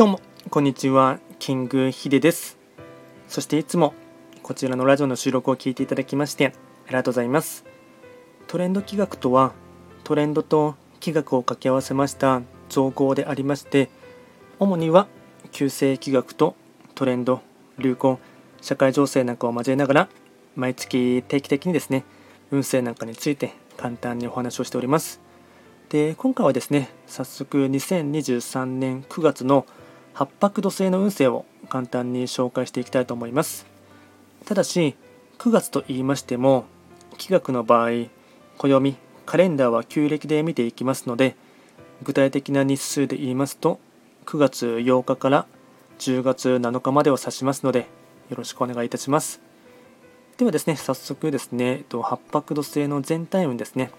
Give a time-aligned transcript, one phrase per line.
[0.00, 1.18] どうも、こんにちは。
[1.38, 2.56] キングヒデです。
[3.28, 3.92] そしていつも
[4.42, 6.54] こちらのラジオの収録を聞いていただきまして
[6.86, 7.66] ありがとうございます。
[8.46, 9.52] トレンド企画とは、
[10.02, 13.90] トレンドと企画を掛け合わせました造語でありまして、
[14.58, 15.06] 主には
[15.52, 16.56] 旧世企画と
[16.94, 17.42] トレンド、
[17.76, 18.18] 流行、
[18.62, 20.08] 社会情勢なんかを交えながら、
[20.56, 22.06] 毎月定期的にですね、
[22.50, 25.20] 運勢なんかについて簡単にお話をしております。
[25.90, 29.66] で今回はですね早速2023年9月の
[30.14, 33.66] 八白土星の運勢を簡単に紹介していきたいと思います。
[34.44, 34.96] ただし
[35.38, 36.64] 9月と言いましても
[37.18, 38.08] 気学の場合
[38.58, 38.96] 暦
[39.26, 41.36] カレンダーは旧暦で見ていきますので
[42.02, 43.78] 具体的な日数で言いますと
[44.26, 45.46] 9月8日から
[45.98, 47.86] 10月7日までを指しますので
[48.30, 49.40] よろしくお願いいたします。
[50.38, 53.90] ではですね早速ですね八白土星の全体運ですね。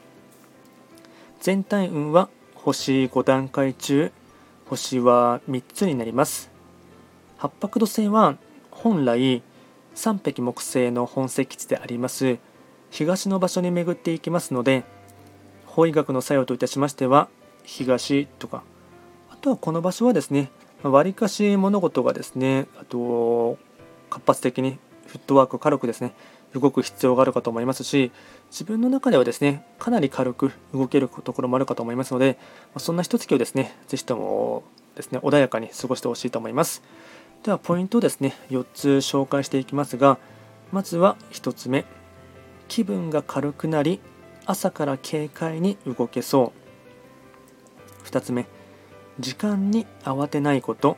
[1.39, 4.11] 全体運は星5段階中
[4.71, 6.49] 星は3つになります。
[7.35, 8.37] 八白土星は
[8.69, 9.43] 本来
[9.95, 12.37] 三匹木星の本石地であります。
[12.89, 14.85] 東の場所に巡っていきますので
[15.65, 17.27] 法医学の作用といたしましては
[17.65, 18.63] 東とか。
[19.29, 20.51] あとはこの場所はですね
[20.83, 23.57] わりかし物事がですねあと
[24.09, 26.13] 活発的にフットワーク軽くですね
[26.53, 28.11] 動く必要があるかと思いますし
[28.49, 32.37] 自分の中ではですねかなり軽く動けるところもあるかと思いますので
[32.77, 34.63] そんな一月をですねぜひとも
[34.95, 36.83] ですね穏やかに過ごしてほしいと思います。
[37.43, 40.19] ではポイントをですね4つ紹介していきますが
[40.71, 41.85] まずは1つ目。
[42.67, 43.99] 気分が軽くなり
[44.45, 46.53] 朝から軽快に動けそ
[48.03, 48.07] う。
[48.07, 48.45] 2つ目。
[49.19, 50.97] 時間に慌てないこと。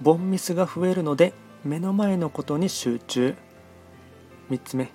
[0.00, 1.32] ボンミスが増えるので
[1.64, 3.34] 目の前のことに集中。
[4.50, 4.90] 3つ目。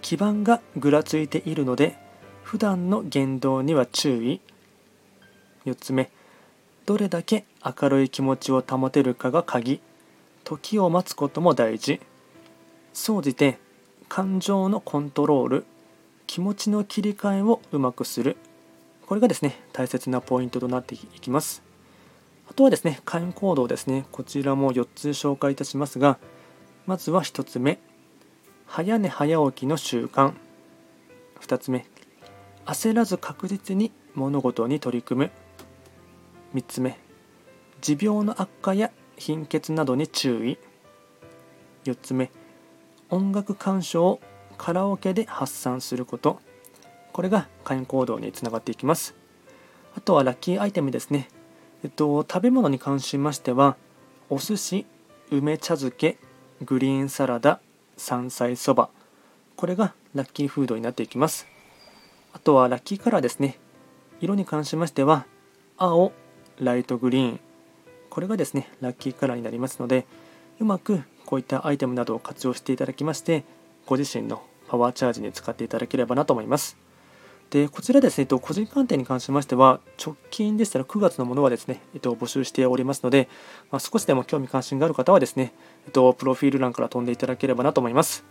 [0.00, 1.96] 基盤がぐらついているので
[2.42, 4.40] 普段の言動には注意。
[5.64, 6.10] 4つ目。
[6.86, 9.80] どれだけ明るい気持ちを保てるかが鍵。
[10.44, 12.00] 時を待つことも大事。
[12.92, 13.58] 総じて
[14.08, 15.64] 感情のコントロール。
[16.26, 18.36] 気持ちの切り替えをうまくする。
[19.06, 21.62] これがですね大切なポイントとなっていきます。
[22.48, 24.04] あとはですね開運行動ですね。
[24.12, 26.18] こちらも4つ紹介いたしますが
[26.86, 27.78] まずは1つ目。
[28.76, 30.32] 早寝早起きの習慣。
[31.40, 31.86] 2つ目。
[32.66, 35.30] 焦らず確実に物事に取り組む。
[36.56, 36.98] 3つ目。
[37.82, 40.58] 持病の悪化や貧血などに注意。
[41.84, 42.32] 4つ目。
[43.10, 44.20] 音楽鑑賞を
[44.58, 46.40] カラオケで発散すること。
[47.12, 49.14] これが会員行動につながっていきます。
[49.96, 51.28] あとはラッキーアイテムですね。
[51.84, 53.76] えっと食べ物に関しましては
[54.30, 54.84] お寿司
[55.30, 56.18] 梅茶漬け
[56.64, 57.60] グリーンサラダ
[57.96, 58.90] 山菜そば。
[59.56, 61.46] これがラッキーフードになっていきます。
[62.32, 63.58] あとはラッキーカラーですね。
[64.20, 65.26] 色に関しましては
[65.76, 66.12] 青
[66.58, 67.40] ライトグリーン。
[68.10, 70.06] これがですねラッキーカラーになりますので
[70.60, 73.44] うまくこういったアイテムなどを活用していただきまして
[73.86, 76.83] ご自身のパワーチャージに使っていただければなと思います。
[77.54, 83.28] でこちらですね、えっと個人鑑定に関しましては、直近でしたら9月のものはですね、えっと、募集しておりますので、
[83.70, 85.52] まあ、少しでも興味関心がある方はですね、
[85.86, 88.24] えっと、プロフィール欄から飛んでいただければなと思います。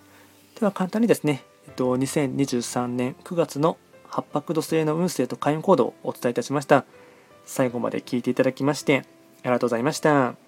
[0.59, 3.78] では簡単にですね、えっと、2023年9月の
[4.09, 6.84] 八白土星の運勢と開運行動をお伝えいたしました。
[7.45, 9.05] 最後まで聞いていただきまして、
[9.44, 10.42] ありがとうございました。